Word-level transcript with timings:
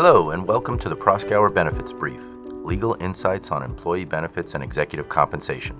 Hello, 0.00 0.30
and 0.30 0.46
welcome 0.46 0.78
to 0.78 0.88
the 0.88 0.96
Proskauer 0.96 1.52
Benefits 1.52 1.92
Brief 1.92 2.20
Legal 2.62 2.96
Insights 3.00 3.50
on 3.50 3.64
Employee 3.64 4.04
Benefits 4.04 4.54
and 4.54 4.62
Executive 4.62 5.08
Compensation. 5.08 5.76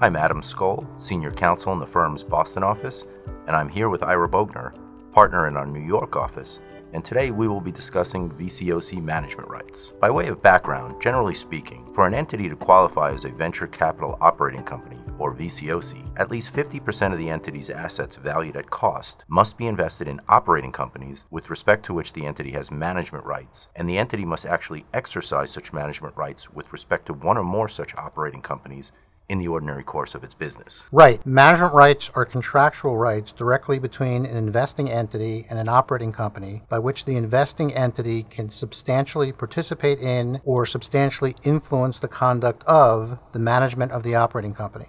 I'm 0.00 0.14
Adam 0.14 0.40
Scoll, 0.40 0.88
Senior 0.98 1.32
Counsel 1.32 1.72
in 1.72 1.80
the 1.80 1.84
firm's 1.86 2.22
Boston 2.22 2.62
office, 2.62 3.04
and 3.48 3.56
I'm 3.56 3.68
here 3.68 3.88
with 3.88 4.04
Ira 4.04 4.28
Bogner, 4.28 4.72
partner 5.10 5.48
in 5.48 5.56
our 5.56 5.66
New 5.66 5.80
York 5.80 6.14
office, 6.14 6.60
and 6.92 7.04
today 7.04 7.32
we 7.32 7.48
will 7.48 7.60
be 7.60 7.72
discussing 7.72 8.30
VCOC 8.30 9.02
management 9.02 9.48
rights. 9.48 9.94
By 10.00 10.12
way 10.12 10.28
of 10.28 10.40
background, 10.40 11.02
generally 11.02 11.34
speaking, 11.34 11.92
for 11.92 12.06
an 12.06 12.14
entity 12.14 12.48
to 12.48 12.54
qualify 12.54 13.10
as 13.10 13.24
a 13.24 13.30
venture 13.30 13.66
capital 13.66 14.16
operating 14.20 14.62
company, 14.62 14.98
or 15.18 15.34
VCOC, 15.34 16.12
at 16.16 16.30
least 16.30 16.54
50% 16.54 17.12
of 17.12 17.18
the 17.18 17.30
entity's 17.30 17.70
assets 17.70 18.16
valued 18.16 18.56
at 18.56 18.70
cost 18.70 19.24
must 19.28 19.56
be 19.58 19.66
invested 19.66 20.08
in 20.08 20.20
operating 20.28 20.72
companies 20.72 21.26
with 21.30 21.50
respect 21.50 21.84
to 21.86 21.94
which 21.94 22.12
the 22.12 22.26
entity 22.26 22.52
has 22.52 22.70
management 22.70 23.24
rights, 23.24 23.68
and 23.74 23.88
the 23.88 23.98
entity 23.98 24.24
must 24.24 24.46
actually 24.46 24.84
exercise 24.92 25.50
such 25.50 25.72
management 25.72 26.16
rights 26.16 26.50
with 26.50 26.72
respect 26.72 27.06
to 27.06 27.12
one 27.12 27.38
or 27.38 27.44
more 27.44 27.68
such 27.68 27.94
operating 27.96 28.42
companies 28.42 28.92
in 29.28 29.38
the 29.38 29.48
ordinary 29.48 29.82
course 29.82 30.14
of 30.14 30.22
its 30.22 30.34
business. 30.34 30.84
Right. 30.92 31.24
Management 31.26 31.74
rights 31.74 32.10
are 32.14 32.24
contractual 32.24 32.96
rights 32.96 33.32
directly 33.32 33.78
between 33.78 34.24
an 34.24 34.36
investing 34.36 34.90
entity 34.90 35.46
and 35.50 35.58
an 35.58 35.68
operating 35.68 36.12
company 36.12 36.62
by 36.68 36.78
which 36.78 37.04
the 37.04 37.16
investing 37.16 37.74
entity 37.74 38.22
can 38.24 38.50
substantially 38.50 39.32
participate 39.32 39.98
in 39.98 40.40
or 40.44 40.66
substantially 40.66 41.34
influence 41.42 41.98
the 41.98 42.08
conduct 42.08 42.62
of 42.64 43.18
the 43.32 43.38
management 43.38 43.92
of 43.92 44.02
the 44.02 44.14
operating 44.14 44.54
company. 44.54 44.86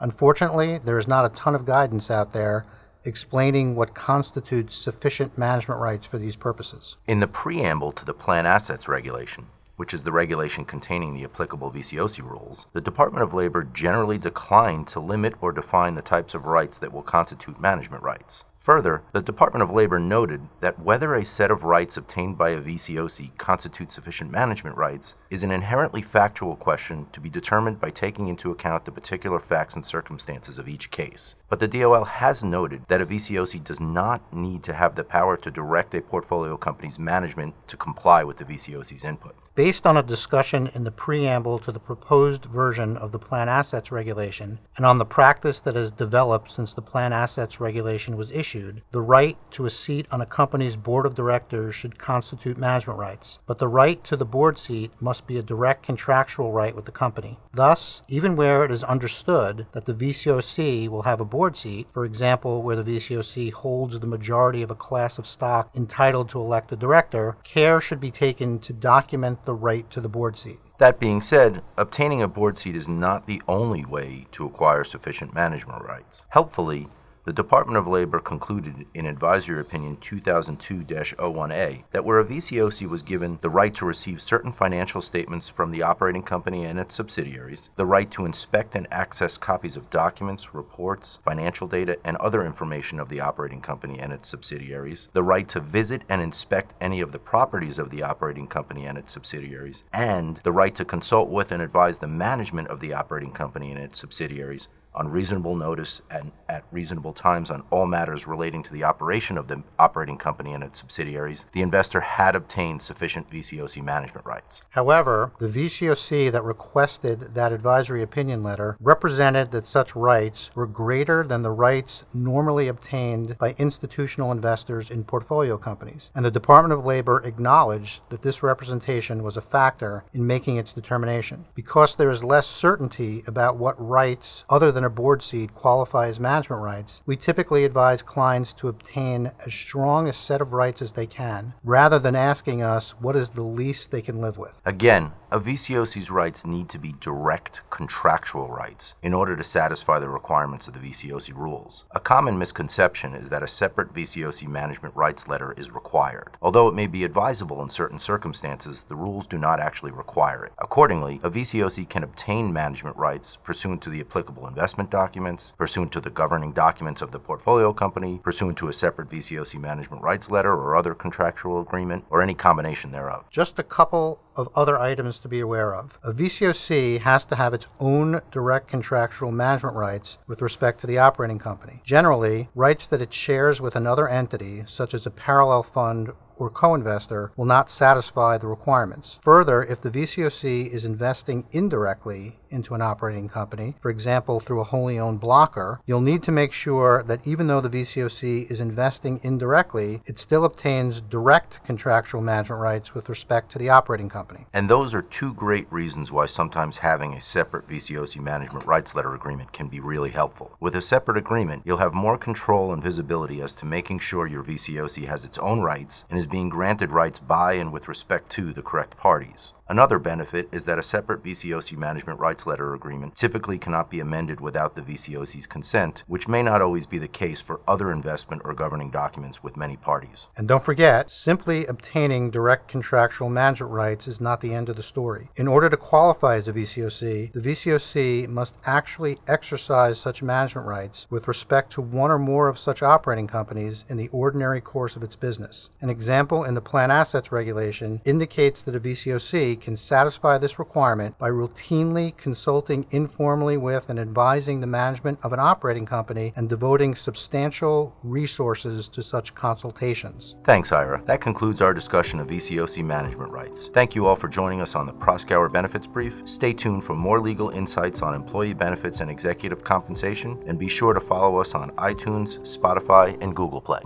Unfortunately, 0.00 0.78
there 0.78 0.98
is 0.98 1.08
not 1.08 1.24
a 1.24 1.30
ton 1.30 1.54
of 1.54 1.64
guidance 1.64 2.10
out 2.10 2.32
there 2.32 2.64
explaining 3.04 3.74
what 3.74 3.94
constitutes 3.94 4.76
sufficient 4.76 5.36
management 5.38 5.80
rights 5.80 6.06
for 6.06 6.18
these 6.18 6.36
purposes. 6.36 6.96
In 7.06 7.20
the 7.20 7.26
preamble 7.26 7.92
to 7.92 8.04
the 8.04 8.14
Plan 8.14 8.46
Assets 8.46 8.88
Regulation, 8.88 9.46
which 9.76 9.94
is 9.94 10.02
the 10.02 10.12
regulation 10.12 10.64
containing 10.64 11.14
the 11.14 11.24
applicable 11.24 11.70
VCOC 11.70 12.22
rules, 12.22 12.66
the 12.72 12.80
Department 12.80 13.22
of 13.22 13.34
Labor 13.34 13.64
generally 13.64 14.18
declined 14.18 14.86
to 14.88 15.00
limit 15.00 15.34
or 15.40 15.52
define 15.52 15.94
the 15.94 16.02
types 16.02 16.34
of 16.34 16.46
rights 16.46 16.78
that 16.78 16.92
will 16.92 17.02
constitute 17.02 17.60
management 17.60 18.02
rights. 18.02 18.44
Further, 18.68 19.02
the 19.12 19.22
Department 19.22 19.62
of 19.62 19.70
Labor 19.70 19.98
noted 19.98 20.42
that 20.60 20.78
whether 20.78 21.14
a 21.14 21.24
set 21.24 21.50
of 21.50 21.64
rights 21.64 21.96
obtained 21.96 22.36
by 22.36 22.50
a 22.50 22.60
VCOC 22.60 23.38
constitutes 23.38 23.94
sufficient 23.94 24.30
management 24.30 24.76
rights 24.76 25.14
is 25.30 25.42
an 25.42 25.50
inherently 25.50 26.02
factual 26.02 26.54
question 26.54 27.06
to 27.12 27.20
be 27.20 27.30
determined 27.30 27.80
by 27.80 27.88
taking 27.88 28.26
into 28.26 28.50
account 28.50 28.84
the 28.84 28.92
particular 28.92 29.38
facts 29.38 29.74
and 29.74 29.86
circumstances 29.86 30.58
of 30.58 30.68
each 30.68 30.90
case. 30.90 31.36
But 31.48 31.60
the 31.60 31.68
DOL 31.68 32.04
has 32.04 32.44
noted 32.44 32.82
that 32.88 33.00
a 33.00 33.06
VCOC 33.06 33.64
does 33.64 33.80
not 33.80 34.20
need 34.34 34.64
to 34.64 34.74
have 34.74 34.96
the 34.96 35.04
power 35.04 35.38
to 35.38 35.50
direct 35.50 35.94
a 35.94 36.02
portfolio 36.02 36.58
company's 36.58 36.98
management 36.98 37.54
to 37.68 37.76
comply 37.78 38.22
with 38.22 38.36
the 38.36 38.44
VCOC's 38.44 39.04
input. 39.04 39.34
Based 39.54 39.86
on 39.88 39.96
a 39.96 40.04
discussion 40.04 40.70
in 40.72 40.84
the 40.84 40.92
preamble 40.92 41.58
to 41.58 41.72
the 41.72 41.80
proposed 41.80 42.44
version 42.44 42.96
of 42.96 43.10
the 43.10 43.18
Plan 43.18 43.48
Assets 43.48 43.90
Regulation, 43.90 44.60
and 44.76 44.86
on 44.86 44.98
the 44.98 45.04
practice 45.04 45.58
that 45.62 45.74
has 45.74 45.90
developed 45.90 46.52
since 46.52 46.74
the 46.74 46.82
Plan 46.82 47.12
Assets 47.12 47.58
Regulation 47.58 48.16
was 48.16 48.30
issued, 48.30 48.47
the 48.54 49.00
right 49.00 49.36
to 49.50 49.66
a 49.66 49.70
seat 49.70 50.06
on 50.10 50.20
a 50.20 50.26
company's 50.26 50.76
board 50.76 51.04
of 51.04 51.14
directors 51.14 51.74
should 51.74 51.98
constitute 51.98 52.56
management 52.56 52.98
rights, 52.98 53.38
but 53.46 53.58
the 53.58 53.68
right 53.68 54.02
to 54.04 54.16
the 54.16 54.24
board 54.24 54.58
seat 54.58 54.90
must 55.00 55.26
be 55.26 55.36
a 55.38 55.42
direct 55.42 55.82
contractual 55.82 56.52
right 56.52 56.74
with 56.74 56.86
the 56.86 56.92
company. 56.92 57.38
Thus, 57.52 58.02
even 58.08 58.36
where 58.36 58.64
it 58.64 58.72
is 58.72 58.84
understood 58.84 59.66
that 59.72 59.84
the 59.84 59.94
VCOC 59.94 60.88
will 60.88 61.02
have 61.02 61.20
a 61.20 61.24
board 61.24 61.56
seat, 61.56 61.88
for 61.90 62.04
example, 62.04 62.62
where 62.62 62.76
the 62.76 62.96
VCOC 62.96 63.52
holds 63.52 63.98
the 63.98 64.06
majority 64.06 64.62
of 64.62 64.70
a 64.70 64.74
class 64.74 65.18
of 65.18 65.26
stock 65.26 65.70
entitled 65.76 66.28
to 66.30 66.40
elect 66.40 66.72
a 66.72 66.76
director, 66.76 67.36
care 67.44 67.80
should 67.80 68.00
be 68.00 68.10
taken 68.10 68.58
to 68.60 68.72
document 68.72 69.44
the 69.44 69.54
right 69.54 69.90
to 69.90 70.00
the 70.00 70.08
board 70.08 70.38
seat. 70.38 70.58
That 70.78 71.00
being 71.00 71.20
said, 71.20 71.62
obtaining 71.76 72.22
a 72.22 72.28
board 72.28 72.56
seat 72.56 72.76
is 72.76 72.86
not 72.86 73.26
the 73.26 73.42
only 73.48 73.84
way 73.84 74.26
to 74.32 74.46
acquire 74.46 74.84
sufficient 74.84 75.34
management 75.34 75.84
rights. 75.84 76.22
Helpfully, 76.28 76.86
the 77.24 77.32
Department 77.32 77.76
of 77.76 77.86
Labor 77.86 78.18
concluded 78.18 78.86
in 78.94 79.06
Advisory 79.06 79.60
Opinion 79.60 79.96
2002-01A 79.98 81.84
that 81.90 82.04
where 82.04 82.18
a 82.18 82.24
VCOC 82.24 82.88
was 82.88 83.02
given 83.02 83.38
the 83.42 83.50
right 83.50 83.74
to 83.74 83.84
receive 83.84 84.22
certain 84.22 84.52
financial 84.52 85.02
statements 85.02 85.48
from 85.48 85.70
the 85.70 85.82
operating 85.82 86.22
company 86.22 86.64
and 86.64 86.78
its 86.78 86.94
subsidiaries, 86.94 87.70
the 87.76 87.86
right 87.86 88.10
to 88.10 88.24
inspect 88.24 88.74
and 88.74 88.86
access 88.90 89.36
copies 89.36 89.76
of 89.76 89.90
documents, 89.90 90.54
reports, 90.54 91.18
financial 91.22 91.66
data, 91.66 91.98
and 92.04 92.16
other 92.16 92.44
information 92.44 92.98
of 92.98 93.08
the 93.08 93.20
operating 93.20 93.60
company 93.60 93.98
and 93.98 94.12
its 94.12 94.28
subsidiaries, 94.28 95.08
the 95.12 95.22
right 95.22 95.48
to 95.48 95.60
visit 95.60 96.02
and 96.08 96.22
inspect 96.22 96.74
any 96.80 97.00
of 97.00 97.12
the 97.12 97.18
properties 97.18 97.78
of 97.78 97.90
the 97.90 98.02
operating 98.02 98.46
company 98.46 98.86
and 98.86 98.96
its 98.96 99.12
subsidiaries, 99.12 99.84
and 99.92 100.38
the 100.44 100.52
right 100.52 100.74
to 100.74 100.84
consult 100.84 101.28
with 101.28 101.52
and 101.52 101.62
advise 101.62 101.98
the 101.98 102.06
management 102.06 102.68
of 102.68 102.80
the 102.80 102.92
operating 102.92 103.32
company 103.32 103.70
and 103.70 103.80
its 103.80 103.98
subsidiaries 103.98 104.68
on 104.98 105.08
reasonable 105.08 105.54
notice 105.54 106.02
and 106.10 106.32
at 106.48 106.64
reasonable 106.72 107.12
times 107.12 107.50
on 107.50 107.62
all 107.70 107.86
matters 107.86 108.26
relating 108.26 108.62
to 108.64 108.72
the 108.72 108.82
operation 108.82 109.38
of 109.38 109.46
the 109.46 109.62
operating 109.78 110.18
company 110.18 110.52
and 110.52 110.64
its 110.64 110.80
subsidiaries, 110.80 111.46
the 111.52 111.62
investor 111.62 112.00
had 112.00 112.34
obtained 112.34 112.82
sufficient 112.82 113.30
VCOC 113.30 113.82
management 113.82 114.26
rights. 114.26 114.62
However, 114.70 115.32
the 115.38 115.48
VCOC 115.48 116.32
that 116.32 116.42
requested 116.42 117.20
that 117.20 117.52
advisory 117.52 118.02
opinion 118.02 118.42
letter 118.42 118.76
represented 118.80 119.52
that 119.52 119.66
such 119.66 119.94
rights 119.94 120.50
were 120.56 120.66
greater 120.66 121.22
than 121.22 121.42
the 121.42 121.50
rights 121.50 122.04
normally 122.12 122.66
obtained 122.66 123.36
by 123.38 123.54
institutional 123.58 124.32
investors 124.32 124.90
in 124.90 125.04
portfolio 125.04 125.56
companies, 125.56 126.10
and 126.14 126.24
the 126.24 126.30
Department 126.30 126.72
of 126.72 126.84
Labor 126.84 127.22
acknowledged 127.24 128.00
that 128.08 128.22
this 128.22 128.42
representation 128.42 129.22
was 129.22 129.36
a 129.36 129.40
factor 129.40 130.04
in 130.12 130.26
making 130.26 130.56
its 130.56 130.72
determination. 130.72 131.44
Because 131.54 131.94
there 131.94 132.10
is 132.10 132.24
less 132.24 132.46
certainty 132.46 133.22
about 133.26 133.56
what 133.56 133.76
rights 133.78 134.44
other 134.50 134.72
than 134.72 134.84
a 134.88 134.90
board 134.90 135.22
seat 135.22 135.54
qualify 135.54 136.08
as 136.08 136.18
management 136.18 136.62
rights, 136.62 137.02
we 137.04 137.14
typically 137.14 137.66
advise 137.66 138.00
clients 138.02 138.54
to 138.54 138.68
obtain 138.68 139.30
as 139.44 139.52
strong 139.52 140.08
a 140.08 140.12
set 140.14 140.40
of 140.40 140.54
rights 140.54 140.80
as 140.80 140.92
they 140.92 141.06
can, 141.06 141.52
rather 141.62 141.98
than 141.98 142.16
asking 142.16 142.62
us 142.62 142.92
what 142.92 143.14
is 143.14 143.30
the 143.30 143.42
least 143.42 143.90
they 143.90 144.00
can 144.00 144.16
live 144.16 144.38
with. 144.38 144.60
Again, 144.64 145.12
a 145.30 145.38
VCOC's 145.38 146.10
rights 146.10 146.46
need 146.46 146.70
to 146.70 146.78
be 146.78 146.94
direct 147.00 147.60
contractual 147.68 148.48
rights 148.48 148.94
in 149.02 149.12
order 149.12 149.36
to 149.36 149.44
satisfy 149.44 149.98
the 149.98 150.08
requirements 150.08 150.66
of 150.66 150.72
the 150.72 150.80
VCOC 150.80 151.34
rules. 151.36 151.84
A 151.90 152.00
common 152.00 152.38
misconception 152.38 153.14
is 153.14 153.28
that 153.28 153.42
a 153.42 153.46
separate 153.46 153.92
VCOC 153.92 154.48
management 154.48 154.96
rights 154.96 155.28
letter 155.28 155.52
is 155.58 155.70
required. 155.70 156.38
Although 156.40 156.68
it 156.68 156.74
may 156.74 156.86
be 156.86 157.04
advisable 157.04 157.62
in 157.62 157.68
certain 157.68 157.98
circumstances, 157.98 158.84
the 158.84 158.96
rules 158.96 159.26
do 159.26 159.36
not 159.36 159.60
actually 159.60 159.90
require 159.90 160.46
it. 160.46 160.52
Accordingly, 160.56 161.20
a 161.22 161.30
VCOC 161.30 161.86
can 161.90 162.02
obtain 162.02 162.50
management 162.50 162.96
rights 162.96 163.36
pursuant 163.44 163.82
to 163.82 163.90
the 163.90 164.00
applicable 164.00 164.46
investment 164.78 164.90
documents, 164.90 165.52
pursuant 165.58 165.90
to 165.92 166.00
the 166.00 166.10
governing 166.10 166.52
documents 166.52 167.02
of 167.02 167.10
the 167.10 167.18
portfolio 167.18 167.72
company, 167.72 168.20
pursuant 168.22 168.56
to 168.56 168.68
a 168.68 168.72
separate 168.72 169.08
VCOC 169.08 169.58
management 169.58 170.02
rights 170.02 170.30
letter 170.30 170.52
or 170.52 170.76
other 170.76 170.94
contractual 170.94 171.60
agreement, 171.60 172.04
or 172.10 172.22
any 172.22 172.34
combination 172.34 172.92
thereof. 172.92 173.24
Just 173.28 173.58
a 173.58 173.64
couple 173.64 174.20
of 174.36 174.48
other 174.54 174.78
items 174.78 175.18
to 175.18 175.28
be 175.28 175.40
aware 175.40 175.74
of. 175.74 175.98
A 176.04 176.12
VCOC 176.12 177.00
has 177.00 177.24
to 177.24 177.34
have 177.34 177.52
its 177.54 177.66
own 177.80 178.20
direct 178.30 178.68
contractual 178.68 179.32
management 179.32 179.74
rights 179.74 180.18
with 180.28 180.40
respect 180.40 180.80
to 180.80 180.86
the 180.86 180.98
operating 180.98 181.40
company. 181.40 181.80
Generally, 181.84 182.48
rights 182.54 182.86
that 182.86 183.02
it 183.02 183.12
shares 183.12 183.60
with 183.60 183.74
another 183.74 184.08
entity, 184.08 184.62
such 184.66 184.94
as 184.94 185.06
a 185.06 185.10
parallel 185.10 185.64
fund 185.64 186.12
or 186.38 186.50
co-investor 186.50 187.32
will 187.36 187.44
not 187.44 187.70
satisfy 187.70 188.38
the 188.38 188.46
requirements. 188.46 189.18
Further, 189.22 189.62
if 189.62 189.80
the 189.80 189.90
VCOC 189.90 190.70
is 190.70 190.84
investing 190.84 191.46
indirectly 191.52 192.38
into 192.50 192.74
an 192.74 192.82
operating 192.82 193.28
company, 193.28 193.74
for 193.80 193.90
example, 193.90 194.40
through 194.40 194.60
a 194.60 194.64
wholly 194.64 194.98
owned 194.98 195.20
blocker, 195.20 195.80
you'll 195.86 196.00
need 196.00 196.22
to 196.22 196.32
make 196.32 196.52
sure 196.52 197.02
that 197.02 197.26
even 197.26 197.46
though 197.46 197.60
the 197.60 197.68
VCOC 197.68 198.50
is 198.50 198.60
investing 198.60 199.20
indirectly, 199.22 200.00
it 200.06 200.18
still 200.18 200.44
obtains 200.44 201.00
direct 201.00 201.62
contractual 201.64 202.20
management 202.20 202.62
rights 202.62 202.94
with 202.94 203.08
respect 203.08 203.50
to 203.50 203.58
the 203.58 203.68
operating 203.68 204.08
company. 204.08 204.46
And 204.52 204.68
those 204.68 204.94
are 204.94 205.02
two 205.02 205.34
great 205.34 205.70
reasons 205.70 206.10
why 206.10 206.26
sometimes 206.26 206.78
having 206.78 207.14
a 207.14 207.20
separate 207.20 207.68
VCOC 207.68 208.20
management 208.20 208.66
rights 208.66 208.94
letter 208.94 209.14
agreement 209.14 209.52
can 209.52 209.68
be 209.68 209.80
really 209.80 210.10
helpful. 210.10 210.56
With 210.60 210.74
a 210.74 210.80
separate 210.80 211.16
agreement, 211.16 211.62
you'll 211.64 211.78
have 211.78 211.94
more 211.94 212.16
control 212.16 212.72
and 212.72 212.82
visibility 212.82 213.40
as 213.40 213.54
to 213.56 213.66
making 213.66 213.98
sure 213.98 214.26
your 214.26 214.42
VCOC 214.42 215.06
has 215.06 215.24
its 215.24 215.38
own 215.38 215.60
rights 215.60 216.04
and 216.08 216.18
is 216.18 216.26
being 216.28 216.48
granted 216.48 216.90
rights 216.90 217.18
by 217.18 217.54
and 217.54 217.72
with 217.72 217.88
respect 217.88 218.30
to 218.30 218.52
the 218.52 218.62
correct 218.62 218.96
parties. 218.96 219.52
Another 219.70 219.98
benefit 219.98 220.48
is 220.50 220.64
that 220.64 220.78
a 220.78 220.82
separate 220.82 221.22
VCOC 221.22 221.76
management 221.76 222.18
rights 222.18 222.46
letter 222.46 222.72
agreement 222.72 223.14
typically 223.14 223.58
cannot 223.58 223.90
be 223.90 224.00
amended 224.00 224.40
without 224.40 224.74
the 224.74 224.80
VCOC's 224.80 225.46
consent, 225.46 226.04
which 226.06 226.26
may 226.26 226.42
not 226.42 226.62
always 226.62 226.86
be 226.86 226.96
the 226.96 227.06
case 227.06 227.42
for 227.42 227.60
other 227.68 227.92
investment 227.92 228.40
or 228.46 228.54
governing 228.54 228.90
documents 228.90 229.42
with 229.42 229.58
many 229.58 229.76
parties. 229.76 230.28
And 230.38 230.48
don't 230.48 230.64
forget, 230.64 231.10
simply 231.10 231.66
obtaining 231.66 232.30
direct 232.30 232.66
contractual 232.66 233.28
management 233.28 233.70
rights 233.70 234.08
is 234.08 234.22
not 234.22 234.40
the 234.40 234.54
end 234.54 234.70
of 234.70 234.76
the 234.76 234.82
story. 234.82 235.28
In 235.36 235.46
order 235.46 235.68
to 235.68 235.76
qualify 235.76 236.36
as 236.36 236.48
a 236.48 236.52
VCOC, 236.54 237.34
the 237.34 237.40
VCOC 237.40 238.26
must 238.28 238.54
actually 238.64 239.18
exercise 239.26 239.98
such 240.00 240.22
management 240.22 240.66
rights 240.66 241.06
with 241.10 241.28
respect 241.28 241.72
to 241.72 241.82
one 241.82 242.10
or 242.10 242.18
more 242.18 242.48
of 242.48 242.58
such 242.58 242.82
operating 242.82 243.26
companies 243.26 243.84
in 243.86 243.98
the 243.98 244.08
ordinary 244.08 244.62
course 244.62 244.96
of 244.96 245.02
its 245.02 245.14
business. 245.14 245.68
An 245.82 245.90
example 245.90 246.17
example 246.18 246.42
in 246.42 246.54
the 246.54 246.60
Plan 246.60 246.90
Assets 246.90 247.30
Regulation 247.30 248.00
indicates 248.04 248.62
that 248.62 248.74
a 248.74 248.80
VCOC 248.80 249.60
can 249.60 249.76
satisfy 249.76 250.36
this 250.36 250.58
requirement 250.58 251.16
by 251.16 251.30
routinely 251.30 252.16
consulting 252.16 252.84
informally 252.90 253.56
with 253.56 253.88
and 253.88 254.00
advising 254.00 254.60
the 254.60 254.66
management 254.66 255.20
of 255.22 255.32
an 255.32 255.38
operating 255.38 255.86
company 255.86 256.32
and 256.34 256.48
devoting 256.48 256.96
substantial 256.96 257.94
resources 258.02 258.88
to 258.88 259.00
such 259.00 259.32
consultations. 259.36 260.34
Thanks, 260.42 260.72
Ira. 260.72 261.00
That 261.04 261.20
concludes 261.20 261.60
our 261.60 261.72
discussion 261.72 262.18
of 262.18 262.26
VCOC 262.26 262.84
management 262.84 263.30
rights. 263.30 263.68
Thank 263.68 263.94
you 263.94 264.06
all 264.06 264.16
for 264.16 264.26
joining 264.26 264.60
us 264.60 264.74
on 264.74 264.86
the 264.86 264.94
Proskauer 264.94 265.52
Benefits 265.52 265.86
Brief. 265.86 266.14
Stay 266.24 266.52
tuned 266.52 266.82
for 266.82 266.96
more 266.96 267.20
legal 267.20 267.50
insights 267.50 268.02
on 268.02 268.12
employee 268.12 268.54
benefits 268.54 268.98
and 268.98 269.08
executive 269.08 269.62
compensation, 269.62 270.42
and 270.48 270.58
be 270.58 270.66
sure 270.66 270.94
to 270.94 271.00
follow 271.00 271.36
us 271.36 271.54
on 271.54 271.70
iTunes, 271.76 272.40
Spotify, 272.40 273.16
and 273.22 273.36
Google 273.36 273.60
Play. 273.60 273.82